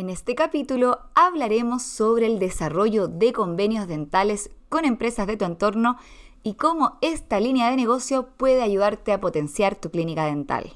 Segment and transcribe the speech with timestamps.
[0.00, 5.98] En este capítulo hablaremos sobre el desarrollo de convenios dentales con empresas de tu entorno
[6.42, 10.72] y cómo esta línea de negocio puede ayudarte a potenciar tu clínica dental.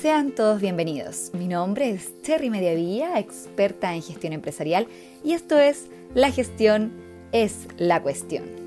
[0.00, 1.32] Sean todos bienvenidos.
[1.32, 4.86] Mi nombre es Cherry Mediavilla, experta en gestión empresarial,
[5.24, 6.92] y esto es La gestión
[7.32, 8.63] es la cuestión.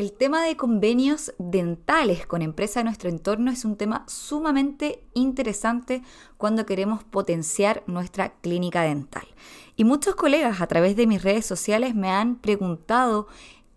[0.00, 6.00] El tema de convenios dentales con empresas de nuestro entorno es un tema sumamente interesante
[6.38, 9.28] cuando queremos potenciar nuestra clínica dental.
[9.76, 13.26] Y muchos colegas a través de mis redes sociales me han preguntado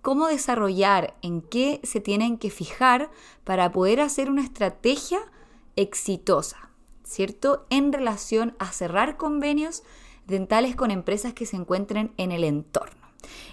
[0.02, 3.12] cómo desarrollar, en qué se tienen que fijar
[3.44, 5.20] para poder hacer una estrategia
[5.76, 6.70] exitosa,
[7.04, 7.66] ¿cierto?
[7.70, 9.84] En relación a cerrar convenios
[10.26, 13.03] dentales con empresas que se encuentren en el entorno.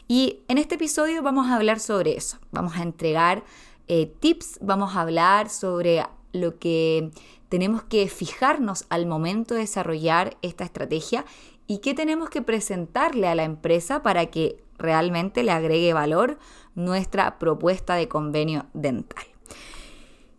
[0.09, 2.39] Y en este episodio vamos a hablar sobre eso.
[2.51, 3.45] Vamos a entregar
[3.89, 7.11] eh, tips, vamos a hablar sobre lo que
[7.49, 11.25] tenemos que fijarnos al momento de desarrollar esta estrategia
[11.67, 16.39] y qué tenemos que presentarle a la empresa para que realmente le agregue valor
[16.75, 19.25] nuestra propuesta de convenio dental.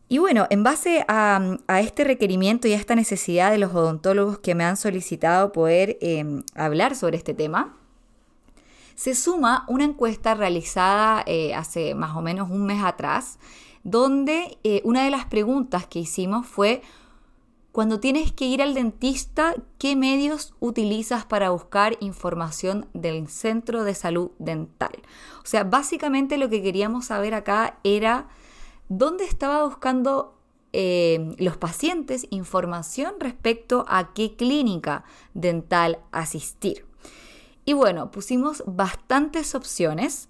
[0.08, 4.56] Y bueno, en base a, este requerimiento y a esta necesidad de los odontólogos que
[4.56, 7.78] me han solicitado poder eh, hablar sobre este tema,
[9.02, 13.40] se suma una encuesta realizada eh, hace más o menos un mes atrás,
[13.84, 16.84] donde eh, una de las preguntas que hicimos fue,
[17.72, 23.96] cuando tienes que ir al dentista, ¿qué medios utilizas para buscar información del centro de
[23.96, 24.92] salud dental?
[25.40, 28.28] O sea, básicamente lo que queríamos saber acá era
[28.88, 30.38] dónde estaba buscando
[30.74, 36.91] eh, los pacientes información respecto a qué clínica dental asistir.
[37.66, 40.30] Y bueno, pusimos bastantes opciones.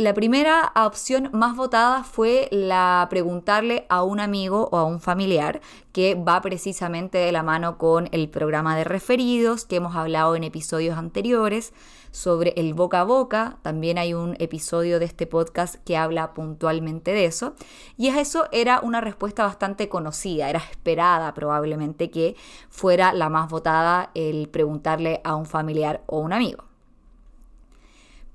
[0.00, 5.60] La primera opción más votada fue la preguntarle a un amigo o a un familiar
[5.90, 10.44] que va precisamente de la mano con el programa de referidos que hemos hablado en
[10.44, 11.72] episodios anteriores
[12.12, 13.58] sobre el boca a boca.
[13.62, 17.56] También hay un episodio de este podcast que habla puntualmente de eso.
[17.96, 22.36] Y eso era una respuesta bastante conocida, era esperada probablemente que
[22.70, 26.67] fuera la más votada el preguntarle a un familiar o un amigo.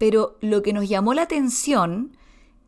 [0.04, 2.12] Pero lo que nos llamó la atención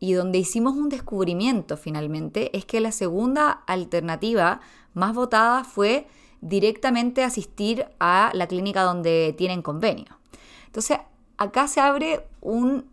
[0.00, 4.62] y donde hicimos un descubrimiento finalmente es que la segunda alternativa
[4.94, 6.06] más votada fue
[6.40, 10.18] directamente asistir a la clínica donde tienen convenio.
[10.64, 10.96] Entonces,
[11.36, 12.86] acá se abre un,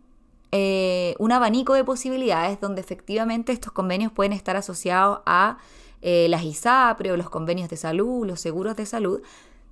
[0.52, 5.56] eh, un abanico de posibilidades donde efectivamente estos convenios pueden estar asociados a
[6.02, 9.22] eh, las ISAPRE o los convenios de salud, los seguros de salud,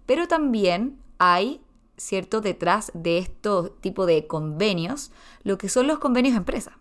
[0.07, 1.61] pero también hay,
[2.03, 6.79] ¿cierto?, detrás de estos tipos de convenios, lo que son los convenios empresa.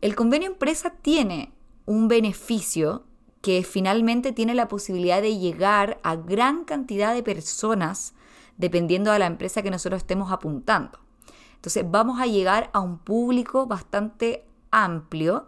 [0.00, 1.52] El convenio empresa tiene
[1.84, 3.04] un beneficio
[3.42, 8.14] que finalmente tiene la posibilidad de llegar a gran cantidad de personas
[8.56, 10.98] dependiendo de la empresa que nosotros estemos apuntando.
[11.56, 15.46] Entonces vamos a llegar a un público bastante amplio.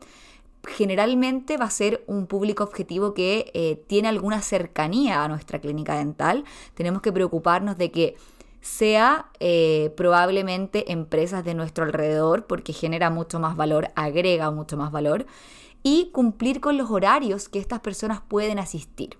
[0.66, 5.96] Generalmente va a ser un público objetivo que eh, tiene alguna cercanía a nuestra clínica
[5.96, 6.44] dental.
[6.74, 8.16] Tenemos que preocuparnos de que
[8.62, 14.92] sea eh, probablemente empresas de nuestro alrededor porque genera mucho más valor, agrega mucho más
[14.92, 15.26] valor
[15.82, 19.18] y cumplir con los horarios que estas personas pueden asistir.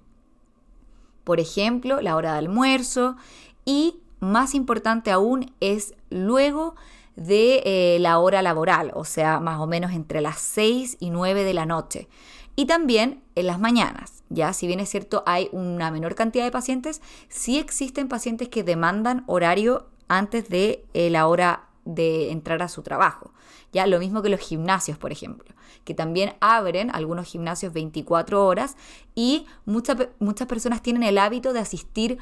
[1.25, 3.16] Por ejemplo, la hora de almuerzo
[3.64, 6.76] y más importante aún es luego
[7.16, 11.42] de eh, la hora laboral, o sea, más o menos entre las 6 y 9
[11.42, 12.09] de la noche.
[12.54, 16.50] Y también en las mañanas, ya si bien es cierto hay una menor cantidad de
[16.50, 22.68] pacientes, sí existen pacientes que demandan horario antes de eh, la hora de entrar a
[22.68, 23.32] su trabajo.
[23.72, 25.54] Ya lo mismo que los gimnasios, por ejemplo,
[25.84, 28.76] que también abren algunos gimnasios 24 horas
[29.14, 32.18] y muchas, muchas personas tienen el hábito de asistir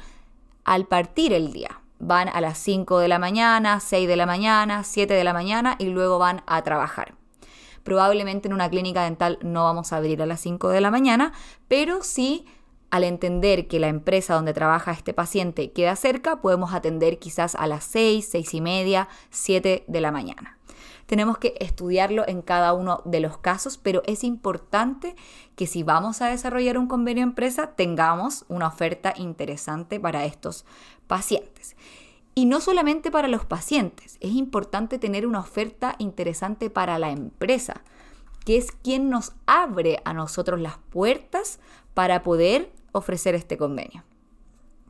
[0.63, 1.81] al partir el día.
[1.99, 5.75] Van a las 5 de la mañana, 6 de la mañana, 7 de la mañana
[5.77, 7.20] y luego van a trabajar.
[7.83, 11.33] Probablemente en una clínica dental no vamos a abrir a las 5 de la mañana,
[11.67, 12.45] pero sí
[12.91, 17.65] al entender que la empresa donde trabaja este paciente queda cerca, podemos atender quizás a
[17.65, 20.57] las 6, 6 y media, 7 de la mañana.
[21.05, 25.15] Tenemos que estudiarlo en cada uno de los casos, pero es importante
[25.55, 30.65] que si vamos a desarrollar un convenio empresa, tengamos una oferta interesante para estos
[31.07, 31.75] pacientes.
[32.33, 37.81] Y no solamente para los pacientes, es importante tener una oferta interesante para la empresa,
[38.45, 41.59] que es quien nos abre a nosotros las puertas
[41.93, 44.03] para poder ofrecer este convenio.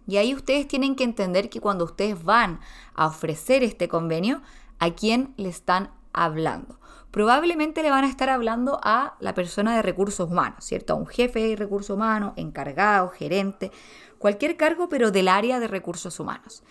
[0.08, 2.60] Y ahí ustedes tienen que entender que cuando ustedes van
[2.96, 4.42] a ofrecer este convenio,
[4.80, 6.80] a quién le están hablando.
[7.12, 10.94] probablemente le van a estar hablando a la persona de recursos humanos, ¿cierto?
[10.94, 13.70] A un jefe de recursos humanos, encargado, gerente,
[14.18, 16.64] cualquier cargo, pero del área de recursos humanos.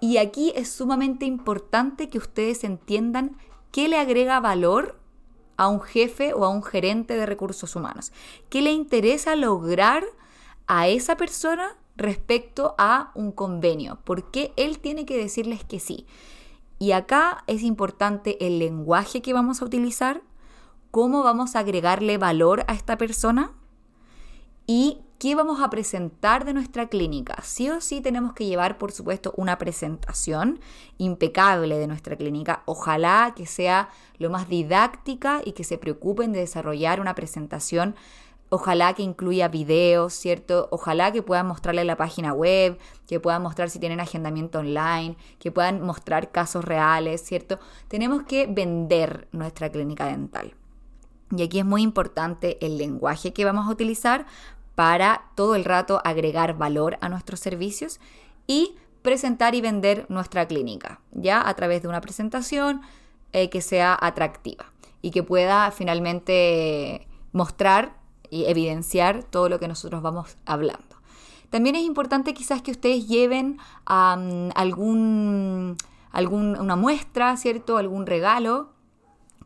[0.00, 3.36] Y aquí es sumamente importante que ustedes entiendan
[3.70, 4.98] qué le agrega valor
[5.56, 8.12] a un jefe o a un gerente de recursos humanos.
[8.48, 10.04] ¿Qué le interesa lograr
[10.66, 13.98] a esa persona respecto a un convenio?
[14.04, 16.06] ¿Por qué él tiene que decirles que sí?
[16.78, 20.22] Y acá es importante el lenguaje que vamos a utilizar,
[20.90, 23.52] cómo vamos a agregarle valor a esta persona
[24.66, 27.36] y qué vamos a presentar de nuestra clínica.
[27.42, 30.60] Sí o sí tenemos que llevar, por supuesto, una presentación
[30.98, 32.62] impecable de nuestra clínica.
[32.66, 33.88] Ojalá que sea
[34.18, 37.94] lo más didáctica y que se preocupen de desarrollar una presentación
[38.50, 40.68] Ojalá que incluya videos, ¿cierto?
[40.70, 42.78] Ojalá que puedan mostrarle la página web,
[43.08, 47.58] que puedan mostrar si tienen agendamiento online, que puedan mostrar casos reales, ¿cierto?
[47.88, 50.54] Tenemos que vender nuestra clínica dental.
[51.36, 54.26] Y aquí es muy importante el lenguaje que vamos a utilizar
[54.74, 58.00] para todo el rato agregar valor a nuestros servicios
[58.46, 62.80] y presentar y vender nuestra clínica, ya a través de una presentación
[63.32, 64.66] eh, que sea atractiva
[65.02, 67.96] y que pueda finalmente mostrar
[68.30, 70.96] y evidenciar todo lo que nosotros vamos hablando.
[71.50, 75.76] También es importante quizás que ustedes lleven algún,
[76.10, 77.76] algún, una muestra, ¿cierto?
[77.76, 78.70] Algún regalo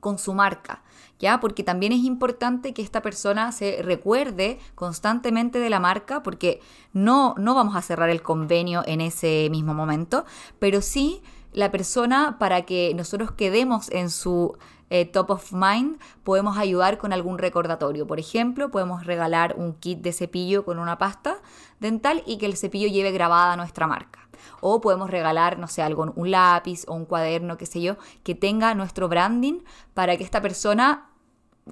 [0.00, 0.82] con su marca.
[1.18, 1.40] ¿Ya?
[1.40, 6.60] Porque también es importante que esta persona se recuerde constantemente de la marca, porque
[6.92, 10.24] no, no vamos a cerrar el convenio en ese mismo momento,
[10.60, 11.22] pero sí
[11.52, 14.56] la persona para que nosotros quedemos en su
[14.90, 18.06] eh, top of mind, podemos ayudar con algún recordatorio.
[18.06, 21.38] Por ejemplo, podemos regalar un kit de cepillo con una pasta
[21.78, 24.20] dental y que el cepillo lleve grabada nuestra marca.
[24.60, 28.34] O podemos regalar, no sé, algo, un lápiz o un cuaderno, qué sé yo, que
[28.34, 29.60] tenga nuestro branding
[29.94, 31.07] para que esta persona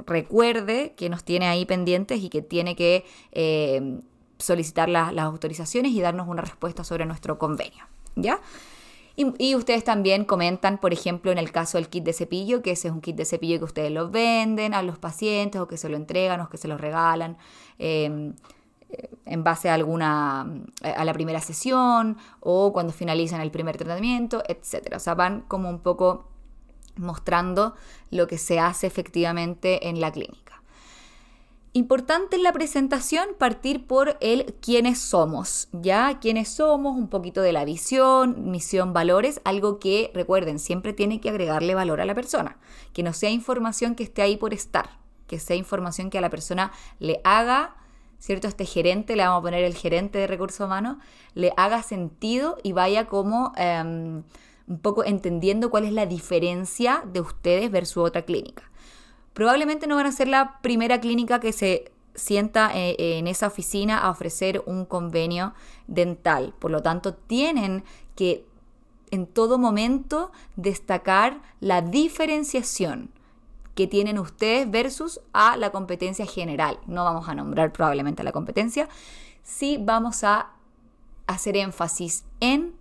[0.06, 4.00] recuerde que nos tiene ahí pendientes y que tiene que eh,
[4.38, 7.84] solicitar las autorizaciones y darnos una respuesta sobre nuestro convenio.
[8.14, 8.40] ¿Ya?
[9.16, 12.88] Y, ustedes también comentan, por ejemplo, en el caso del kit de cepillo, que ese
[12.88, 15.88] es un kit de cepillo que ustedes lo venden a los pacientes o que se
[15.88, 17.38] lo entregan o que se lo regalan.
[17.78, 18.34] Em,
[18.90, 20.46] eh, en base a alguna
[20.82, 24.98] a la primera sesión o cuando finalizan el primer tratamiento, etcétera.
[24.98, 26.28] O sea, van como un poco
[26.96, 27.74] mostrando
[28.10, 30.46] lo que se hace efectivamente en la clínica.
[31.76, 36.18] Importante en la presentación partir por el quiénes somos, ¿ya?
[36.20, 41.28] Quiénes somos, un poquito de la visión, misión, valores, algo que recuerden, siempre tiene que
[41.28, 42.56] agregarle valor a la persona,
[42.94, 44.88] que no sea información que esté ahí por estar,
[45.26, 47.76] que sea información que a la persona le haga,
[48.18, 48.48] ¿cierto?
[48.48, 50.96] Este gerente, le vamos a poner el gerente de recursos humanos,
[51.34, 54.22] le haga sentido y vaya como em,
[54.66, 58.64] un poco entendiendo cuál es la diferencia de ustedes versus otra clínica
[59.36, 63.98] probablemente no van a ser la primera clínica que se sienta eh, en esa oficina
[63.98, 65.52] a ofrecer un convenio
[65.88, 66.54] dental.
[66.58, 67.84] Por lo tanto, tienen
[68.14, 68.46] que
[69.10, 73.10] en todo momento destacar la diferenciación
[73.74, 76.78] que tienen ustedes versus a la competencia general.
[76.86, 78.88] No vamos a nombrar probablemente la competencia,
[79.42, 80.52] sí vamos a
[81.26, 82.74] hacer énfasis en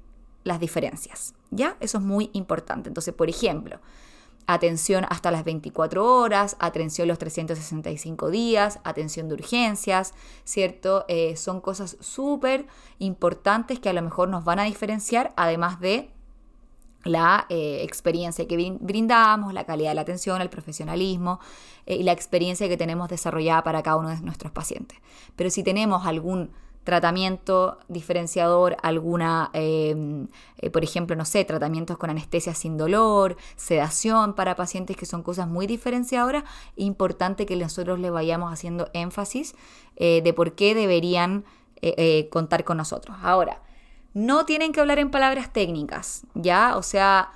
[0.45, 1.33] las diferencias.
[1.51, 1.75] ¿Ya?
[1.81, 2.87] Eso es muy importante.
[2.87, 3.81] Entonces, por ejemplo,
[4.47, 10.13] atención hasta las 24 horas, atención los 365 días, atención de urgencias,
[10.45, 11.03] ¿cierto?
[11.07, 12.67] Eh, son cosas súper
[12.99, 16.11] importantes que a lo mejor nos van a diferenciar, además de
[17.03, 21.39] la eh, experiencia que brindamos, la calidad de la atención, el profesionalismo
[21.85, 24.99] eh, y la experiencia que tenemos desarrollada para cada uno de nuestros pacientes.
[25.35, 26.51] Pero si tenemos algún
[26.85, 30.27] tratamiento diferenciador, alguna, em,
[30.59, 35.23] eh, por ejemplo, no sé, tratamientos con anestesia sin dolor, sedación para pacientes que son
[35.23, 36.43] cosas muy diferenciadoras,
[36.75, 39.55] importante que nosotros le vayamos haciendo énfasis
[39.95, 41.43] eh, de por qué deberían
[41.81, 43.17] eh, contar con nosotros.
[43.21, 43.61] Ahora,
[44.13, 46.77] no tienen que hablar en palabras técnicas, ¿ya?
[46.77, 47.31] O sea,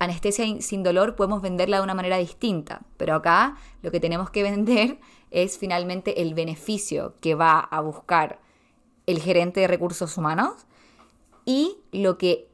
[0.00, 4.42] anestesia sin dolor podemos venderla de una manera distinta, pero acá lo que tenemos que
[4.50, 4.98] vender
[5.30, 8.40] es finalmente el beneficio que va a buscar
[9.06, 10.66] el gerente de recursos humanos
[11.44, 12.48] y lo que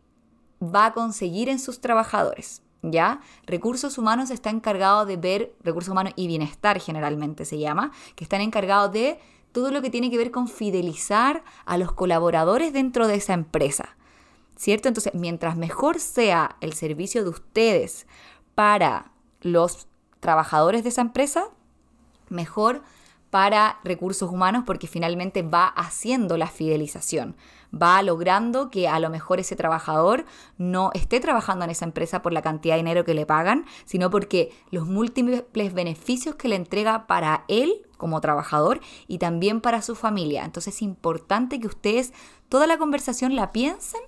[0.63, 2.63] va a conseguir en sus trabajadores.
[2.83, 3.21] ¿Ya?
[3.47, 8.43] Recursos humanos está encargado de ver, recursos humanos y bienestar generalmente se llama, que están
[8.43, 9.19] encargados de
[9.51, 13.97] todo lo que tiene que ver con fidelizar a los colaboradores dentro de esa empresa.
[14.57, 14.89] ¿Cierto?
[14.89, 18.07] Entonces, mientras mejor sea el servicio de ustedes
[18.55, 19.89] para los
[20.21, 21.49] trabajadores de esa empresa,
[22.29, 22.83] mejor
[23.31, 27.37] para recursos humanos porque finalmente va haciendo la fidelización,
[27.75, 30.25] va logrando que a lo mejor ese trabajador
[30.59, 34.11] no esté trabajando en esa empresa por la cantidad de dinero que le pagan, sino
[34.11, 39.95] porque los múltiples beneficios que le entrega para él como trabajador y también para su
[39.95, 40.45] familia.
[40.45, 42.13] Entonces es importante que ustedes
[42.49, 44.01] toda la conversación la piensen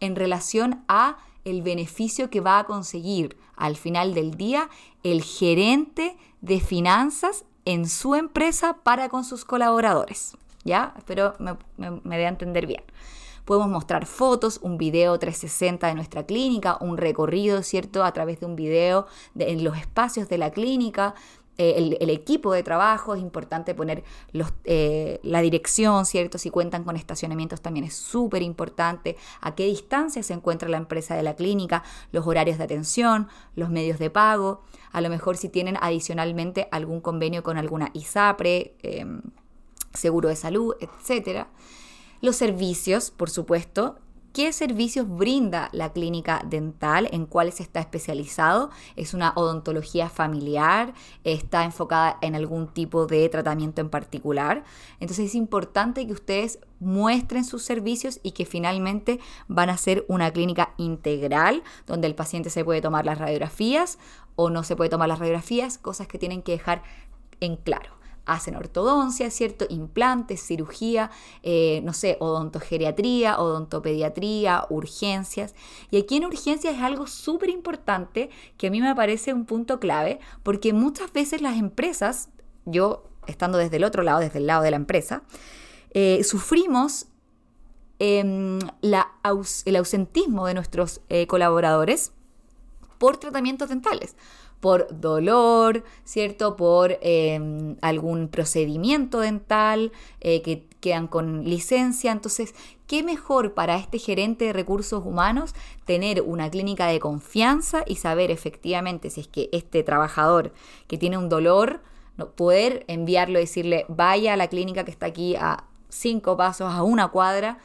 [0.00, 4.68] en relación a el beneficio que va a conseguir al final del día
[5.02, 10.36] el gerente de finanzas en su empresa para con sus colaboradores.
[10.64, 10.94] ¿Ya?
[10.96, 12.82] Espero me, dé a entender bien.
[13.44, 18.02] Podemos mostrar fotos, un video 360 de nuestra clínica, un recorrido, ¿cierto?
[18.02, 21.14] A través de un video de, en los espacios de la clínica,
[21.56, 26.36] eh, el, equipo de trabajo, es importante poner los, eh, la dirección, ¿cierto?
[26.36, 31.14] Si cuentan con estacionamientos también es súper importante, a qué distancia se encuentra la empresa
[31.14, 35.48] de la clínica, los horarios de atención, los medios de pago, a lo mejor si
[35.48, 39.22] tienen adicionalmente algún convenio con alguna ISAPRE, em,
[39.92, 41.48] seguro de salud, etcétera.
[42.20, 43.98] Los servicios, por supuesto,
[44.34, 47.08] ¿Qué servicios brinda la clínica dental?
[47.12, 48.70] ¿En cuáles está especializado?
[48.96, 50.92] ¿Es una odontología familiar?
[51.22, 54.64] ¿Está enfocada en algún tipo de tratamiento en particular?
[54.98, 60.32] Entonces es importante que ustedes muestren sus servicios y que finalmente van a ser una
[60.32, 64.00] clínica integral donde el paciente se puede tomar las radiografías
[64.34, 66.82] o no se puede tomar las radiografías, cosas que tienen que dejar
[67.38, 69.66] en claro hacen ortodoncia, ¿cierto?
[69.68, 71.10] Implantes, cirugía,
[71.42, 75.54] eh, no sé, odontogeriatría, odontopediatría, urgencias.
[75.90, 79.80] Y aquí en urgencias es algo súper importante que a mí me parece un punto
[79.80, 82.30] clave, porque muchas veces las empresas,
[82.64, 85.22] yo estando desde el otro lado, desde el lado de la empresa,
[85.90, 87.06] eh, sufrimos
[87.98, 92.12] em, el ausentismo de nuestros eh, colaboradores
[92.98, 94.16] por tratamientos dentales
[94.64, 96.56] por dolor, ¿cierto?
[96.56, 99.92] Por em, algún procedimiento dental
[100.22, 102.10] eh, que quedan con licencia.
[102.10, 102.54] Entonces,
[102.86, 105.54] ¿qué mejor para este gerente de recursos humanos
[105.84, 110.54] tener una clínica de confianza y saber efectivamente si es que este trabajador
[110.86, 111.82] que tiene un dolor,
[112.34, 116.82] poder enviarlo y decirle, vaya a la clínica que está aquí a cinco pasos, a
[116.84, 117.58] una cuadra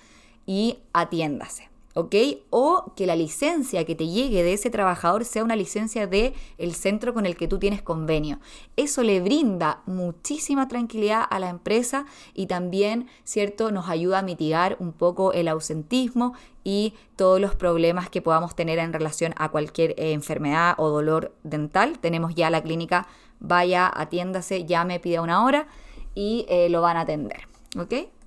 [0.46, 1.70] y atiéndase.
[1.93, 2.15] ¿Ok?
[2.50, 6.74] O que la licencia que te llegue de ese trabajador sea una licencia del el
[6.74, 8.39] centro con el que tú tienes convenio.
[8.75, 14.77] Eso le brinda muchísima tranquilidad a la empresa y también, ¿cierto?, nos ayuda a mitigar
[14.79, 19.91] un poco el ausentismo y todos los problemas que podamos tener en relación a cualquier
[19.91, 22.00] eh, enfermedad o dolor dental.
[22.00, 23.08] Tenemos ya la clínica,
[23.39, 25.67] vaya, atiéndase, llame, pida una hora
[26.13, 28.18] y eh, lo van a atender, ¿ok?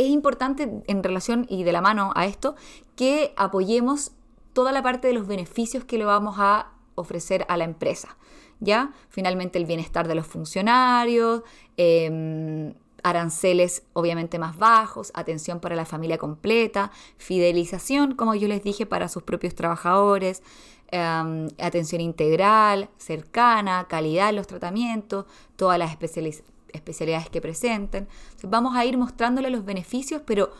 [0.00, 2.54] Es importante en relación y de la mano a esto
[2.96, 4.12] que apoyemos
[4.52, 8.16] toda la parte de los beneficios que le vamos a ofrecer a la empresa.
[8.60, 8.92] ¿Ya?
[9.08, 11.42] Finalmente el bienestar de los funcionarios,
[11.78, 18.84] em, aranceles obviamente más bajos, atención para la familia completa, fidelización, como yo les dije,
[18.84, 20.42] para sus propios trabajadores,
[20.90, 25.24] em, atención integral, cercana, calidad en los tratamientos,
[25.56, 28.08] todas las especializaciones especialidades que presenten.
[28.42, 30.50] vamos a ir mostrándole los beneficios, pero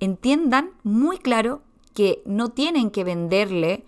[0.00, 1.62] entiendan muy claro
[1.94, 3.84] que no tienen que venderle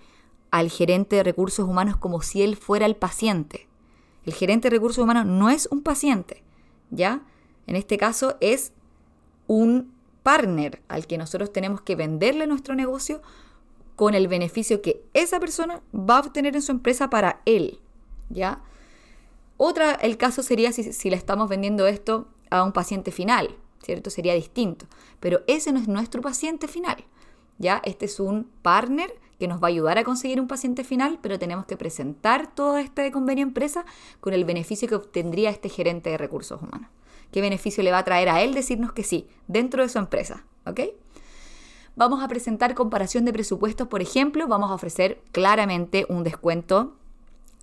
[0.50, 3.66] al gerente de recursos humanos como si él fuera el paciente.
[4.24, 6.42] El gerente de recursos humanos no es un paciente,
[6.90, 7.22] ¿ya?
[7.66, 8.72] En este caso es
[9.46, 13.20] un partner al que nosotros tenemos que venderle nuestro negocio
[13.96, 17.80] con el beneficio que esa persona va a obtener en su empresa para él,
[18.30, 18.62] ¿ya?
[19.66, 24.10] Otra, el caso sería si, si le estamos vendiendo esto a un paciente final, ¿cierto?
[24.10, 24.84] Sería distinto.
[25.20, 27.02] Pero ese no es nuestro paciente final.
[27.56, 27.80] ¿ya?
[27.86, 31.38] Este es un partner que nos va a ayudar a conseguir un paciente final, pero
[31.38, 33.86] tenemos que presentar todo este convenio empresa
[34.20, 36.90] con el beneficio que obtendría este gerente de recursos humanos.
[37.32, 40.44] ¿Qué beneficio le va a traer a él decirnos que sí, dentro de su empresa?
[40.66, 40.80] ¿Ok?
[41.96, 46.98] Vamos a presentar comparación de presupuestos, por ejemplo, vamos a ofrecer claramente un descuento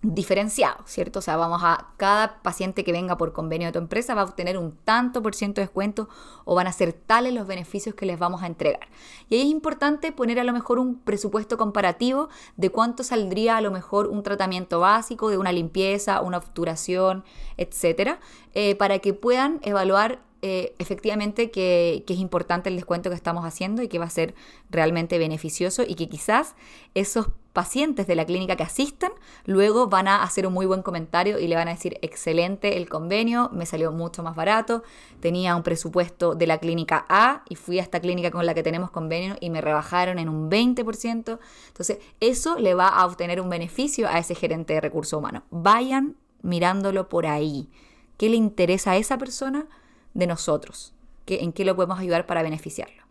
[0.03, 1.19] diferenciado, ¿cierto?
[1.19, 4.25] O sea, vamos a, cada paciente que venga por convenio de tu empresa va a
[4.25, 6.09] obtener un tanto por ciento de descuento
[6.43, 8.87] o van a ser tales los beneficios que les vamos a entregar.
[9.29, 13.61] Y ahí es importante poner a lo mejor un presupuesto comparativo de cuánto saldría a
[13.61, 17.23] lo mejor un tratamiento básico de una limpieza, una obturación,
[17.57, 18.19] etcétera,
[18.53, 23.83] eh, para que puedan evaluar eh, efectivamente que, es importante el descuento que estamos haciendo
[23.83, 24.33] y que va a ser
[24.71, 26.55] realmente beneficioso y que quizás
[26.95, 29.11] esos pacientes de la clínica que asistan
[29.45, 32.89] luego van a hacer un muy buen comentario y le van a decir excelente el
[32.89, 34.83] convenio, me salió mucho más barato,
[35.19, 38.63] tenía un presupuesto de la clínica A y fui a esta clínica con la que
[38.63, 41.39] tenemos convenio y me rebajaron en un 20%.
[41.67, 45.43] Entonces eso le va a obtener un beneficio a ese gerente de recursos humanos.
[45.51, 47.69] Vayan mirándolo por ahí
[48.17, 49.67] qué le interesa a esa persona
[50.13, 50.93] de nosotros,
[51.27, 53.01] en qué lo podemos ayudar para beneficiarlo.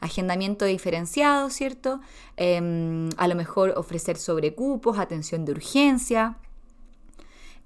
[0.00, 2.00] Agendamiento diferenciado, ¿cierto?
[2.36, 6.38] Em, a lo mejor ofrecer sobrecupos, atención de urgencia,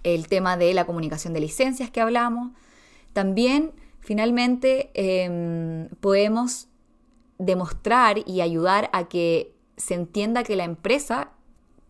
[0.03, 2.53] el tema de la comunicación de licencias que hablamos.
[3.13, 6.69] También, finalmente, em, podemos
[7.39, 11.33] demostrar y ayudar a que se entienda que la empresa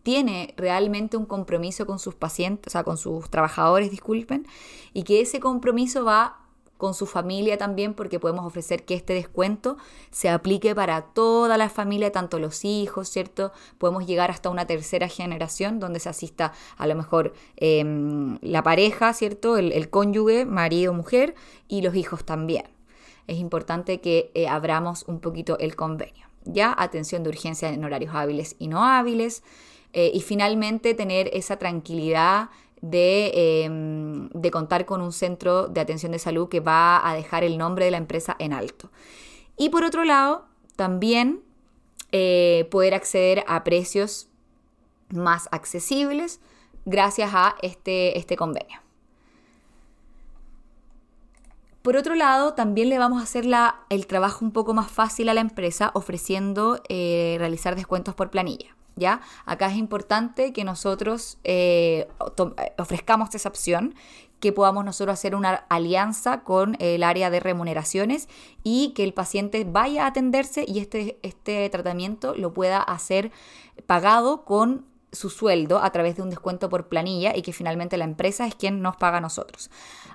[0.03, 4.47] tiene realmente un compromiso con sus pacientes, o sea, con sus trabajadores, disculpen,
[4.93, 6.40] y que ese compromiso va
[6.81, 9.77] con su familia también, porque podemos ofrecer que este descuento
[10.09, 13.51] se aplique para toda la familia, tanto los hijos, ¿cierto?
[13.77, 19.13] Podemos llegar hasta una tercera generación donde se asista a lo mejor em, la pareja,
[19.13, 19.57] ¿cierto?
[19.57, 21.35] El, cónyuge, marido, mujer,
[21.67, 22.63] y los hijos también.
[23.27, 26.25] Es importante que eh, abramos un poquito el convenio.
[26.45, 29.43] Ya, atención de urgencia en horarios hábiles y no hábiles.
[29.93, 32.49] Eh, y finalmente tener esa tranquilidad
[32.83, 37.57] Em, de, contar con un centro de atención de salud que va a dejar el
[37.57, 38.89] nombre de la empresa en alto.
[39.55, 40.45] Y por otro lado,
[40.75, 41.43] también
[42.11, 44.29] eh, poder acceder a precios
[45.09, 46.39] más accesibles
[46.85, 48.79] gracias a este, este convenio.
[51.83, 53.45] Por otro lado, también le vamos a hacer
[53.89, 58.75] el trabajo un poco más fácil a la empresa ofreciendo eh, realizar descuentos por planilla.
[59.01, 59.19] ¿Ya?
[59.45, 62.07] Acá es importante que nosotros eh,
[62.77, 63.95] ofrezcamos esa opción,
[64.39, 68.29] que podamos nosotros hacer una alianza con el área de remuneraciones
[68.63, 73.31] y que el paciente vaya a atenderse y este, este tratamiento lo pueda hacer
[73.85, 78.05] pagado con su sueldo a través de un descuento por planilla y que finalmente la
[78.05, 79.69] empresa es quien nos paga a nosotros.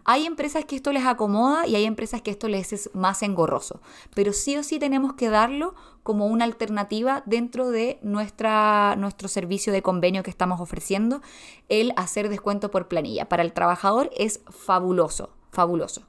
[0.05, 3.81] Hay empresas que esto les acomoda y hay empresas que esto les es más engorroso,
[4.15, 9.73] pero sí o sí tenemos que darlo como una alternativa dentro de nuestra, nuestro servicio
[9.73, 11.21] de convenio que estamos ofreciendo,
[11.69, 13.29] el hacer descuento por planilla.
[13.29, 16.03] Para el trabajador es fabuloso, fabuloso.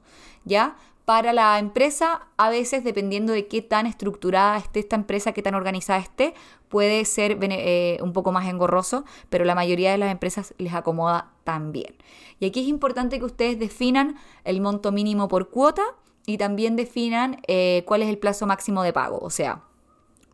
[0.44, 0.76] ¿Ya?
[1.08, 5.54] Para la empresa, a veces, dependiendo de qué tan estructurada esté esta empresa, qué tan
[5.54, 6.34] organizada esté,
[6.68, 11.30] puede ser eh, un poco más engorroso, pero la mayoría de las empresas les acomoda
[11.44, 11.94] también.
[12.40, 15.82] Y aquí es importante que ustedes definan el monto mínimo por cuota
[16.26, 19.18] y también definan eh, cuál es el plazo máximo de pago.
[19.22, 19.62] O sea,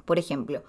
[0.05, 0.65] por ejemplo,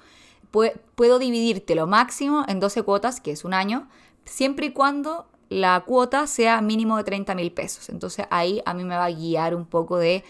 [0.94, 3.88] puedo dividirte lo máximo en 12 cuotas, que es un año,
[4.24, 7.90] siempre y cuando la cuota sea mínimo de 30 mil pesos.
[7.90, 10.24] Entonces ahí a mí me va a guiar un poco de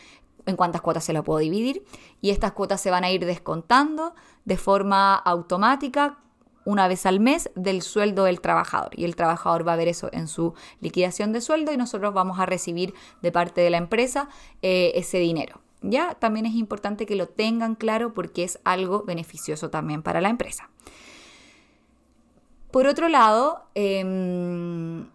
[0.45, 1.83] en cuántas cuotas se lo puedo dividir
[2.21, 4.13] y estas cuotas se van a ir descontando
[4.45, 6.19] de forma automática
[6.65, 10.09] una vez al mes del sueldo del trabajador y el trabajador va a ver eso
[10.11, 14.29] en su liquidación de sueldo y nosotros vamos a recibir de parte de la empresa
[14.61, 15.61] eh, ese dinero.
[15.81, 20.29] Ya también es importante que lo tengan claro porque es algo beneficioso también para la
[20.29, 20.69] empresa.
[22.75, 25.07] Por otro lado, em,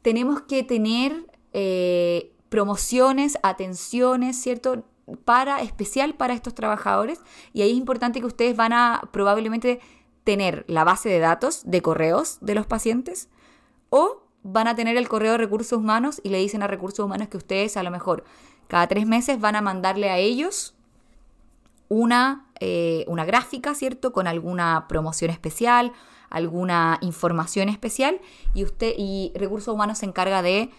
[0.00, 4.82] tenemos que tener eh, promociones, atenciones, ¿cierto?
[5.26, 7.20] Para, especial para estos trabajadores.
[7.52, 9.80] Y ahí es importante que ustedes van a probablemente
[10.24, 13.28] tener la base de datos de correos de los pacientes
[13.90, 17.28] o van a tener el correo de recursos humanos y le dicen a recursos humanos
[17.28, 18.24] que ustedes a lo mejor
[18.68, 20.74] cada tres meses van a mandarle a ellos
[21.90, 24.14] una, eh, una gráfica, ¿cierto?
[24.14, 25.92] Con alguna promoción especial
[26.32, 28.20] alguna información especial
[28.54, 30.70] y usted y recursos humanos se encarga de,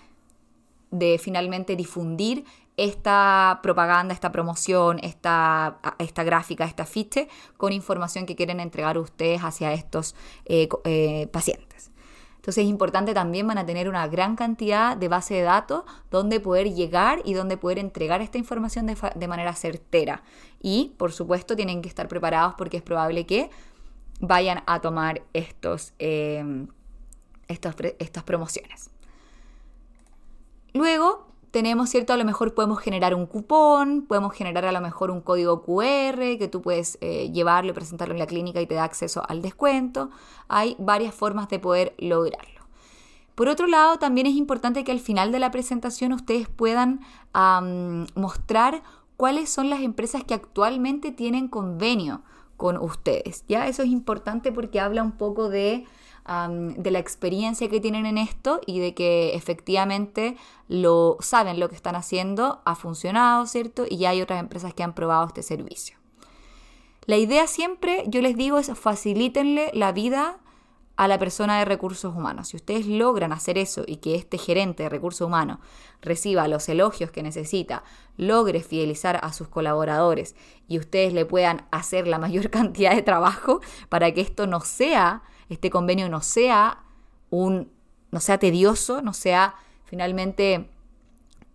[0.92, 2.44] de finalmente difundir
[2.76, 9.42] esta propaganda, esta promoción, esta, esta gráfica, esta fiche con información que quieren entregar ustedes
[9.42, 11.92] hacia estos eh, eh, pacientes.
[12.36, 16.42] Entonces es importante también van a tener una gran cantidad de base de datos donde
[16.42, 20.24] poder llegar y donde poder entregar esta información de, de manera certera.
[20.62, 23.50] Y por supuesto tienen que estar preparados porque es probable que
[24.24, 26.68] vayan a tomar estos, em,
[27.50, 28.90] estas promociones.
[30.74, 32.14] Luego tenemos, ¿cierto?
[32.14, 36.38] A lo mejor podemos generar un cupón, podemos generar a lo mejor un código QR
[36.38, 39.42] que tú puedes eh, llevarlo y presentarlo en la clínica y te da acceso al
[39.42, 40.10] descuento.
[40.48, 42.62] Hay varias formas de poder lograrlo.
[43.36, 47.02] Por otro lado, también es importante que al final de la presentación ustedes puedan
[48.16, 48.84] mostrar
[49.18, 52.22] cuáles son las empresas que actualmente tienen convenio
[52.64, 53.44] con ustedes.
[53.50, 53.68] ¿ya?
[53.68, 55.86] Eso es importante porque habla un poco de,
[56.78, 60.38] de la experiencia que tienen en esto y de que efectivamente
[60.70, 63.84] lo saben lo que están haciendo, ha funcionado, ¿cierto?
[63.90, 65.98] Y ya hay otras empresas que han probado este servicio.
[67.06, 70.38] La idea siempre, yo les digo, es facilítenle la vida
[70.96, 72.50] a la persona de recursos humanos.
[72.50, 75.60] Si ustedes logran hacer eso y que este gerente de recursos humanos
[76.02, 77.84] reciba los elogios que necesita,
[78.18, 80.36] logre fidelizar a sus colaboradores
[80.68, 85.24] y ustedes le puedan hacer la mayor cantidad de trabajo para que esto no sea,
[85.50, 86.84] este convenio no sea
[87.30, 87.72] un,
[88.12, 90.70] no sea tedioso, no sea finalmente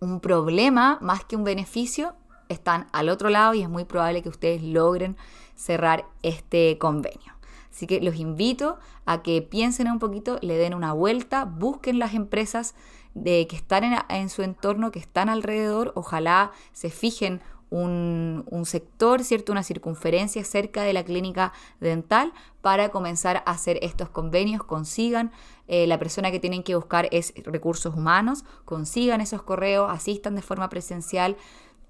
[0.01, 2.15] un problema más que un beneficio,
[2.49, 5.15] están al otro lado y es muy probable que ustedes logren
[5.55, 7.38] cerrar este convenio.
[7.79, 12.13] Así que los invito a que piensen un poquito, le den una vuelta, busquen las
[12.13, 12.75] empresas
[13.13, 17.39] de, que están en, su entorno, que están alrededor, ojalá se fijen
[17.69, 19.53] un, sector, ¿cierto?
[19.53, 25.31] una circunferencia cerca de la clínica dental para comenzar a hacer estos convenios, consigan,
[25.69, 30.41] eh, la persona que tienen que buscar es recursos humanos, consigan esos correos, asistan de
[30.41, 31.37] forma presencial,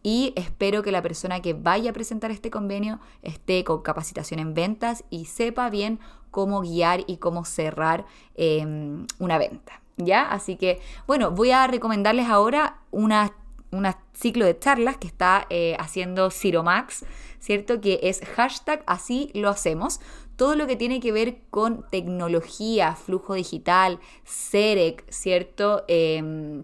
[0.01, 4.53] y espero que la persona que vaya a presentar este convenio esté con capacitación en
[4.53, 5.99] ventas y sepa bien
[6.31, 9.81] cómo guiar y cómo cerrar em, una venta.
[9.97, 10.21] ¿Ya?
[10.21, 13.33] Así que, bueno, voy a recomendarles ahora una,
[14.13, 17.03] ciclo de charlas que está eh, haciendo Ciromax,
[17.39, 17.81] ¿cierto?
[17.81, 19.99] Que es hashtag así lo hacemos.
[20.37, 25.83] Todo lo que tiene que ver con tecnología, flujo digital, CEREC, ¿cierto?
[25.89, 26.63] Em,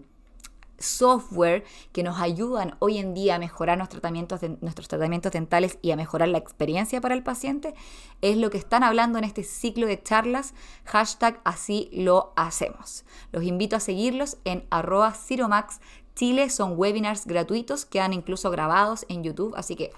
[0.78, 5.90] software que nos ayudan hoy en día a mejorar nuestros tratamientos, nuestros tratamientos dentales y
[5.90, 7.74] a mejorar la experiencia para el paciente,
[8.22, 13.04] es lo que están hablando en este ciclo de charlas, hashtag así lo hacemos.
[13.32, 15.80] Los invito a seguirlos en arroba Ciromax
[16.14, 19.92] Chile, son webinars gratuitos, quedan incluso grabados en YouTube, así que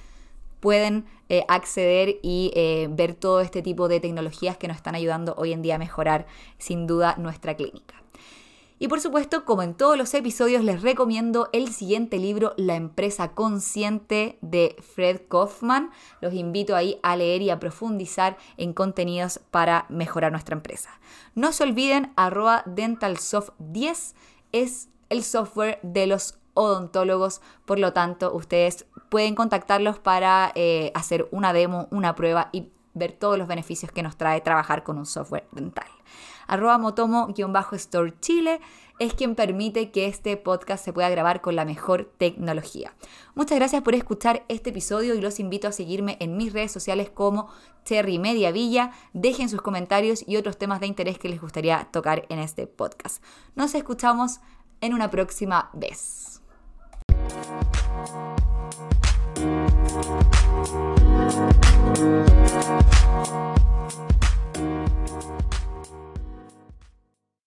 [0.60, 5.34] pueden eh, acceder y eh, ver todo este tipo de tecnologías que nos están ayudando
[5.36, 6.26] hoy en día a mejorar
[6.58, 7.94] sin duda nuestra clínica.
[8.80, 13.32] Y por supuesto, como en todos los episodios, les recomiendo el siguiente libro, La empresa
[13.32, 15.90] consciente de Fred Kaufman.
[16.20, 20.90] Los invito ahí a leer y a profundizar en contenidos para mejorar nuestra empresa.
[21.34, 24.14] No se olviden, arroba dentalsoft10
[24.52, 31.28] es el software de los odontólogos, por lo tanto ustedes pueden contactarlos para eh, hacer
[31.32, 35.06] una demo, una prueba y ver todos los beneficios que nos trae trabajar con un
[35.06, 35.86] software dental
[36.48, 38.60] arroba motomo-store chile
[38.98, 42.92] es quien permite que este podcast se pueda grabar con la mejor tecnología.
[43.36, 47.08] Muchas gracias por escuchar este episodio y los invito a seguirme en mis redes sociales
[47.08, 47.48] como
[47.84, 48.90] Cherry Media Villa.
[49.12, 53.22] Dejen sus comentarios y otros temas de interés que les gustaría tocar en este podcast.
[53.54, 54.40] Nos escuchamos
[54.80, 56.40] en una próxima vez.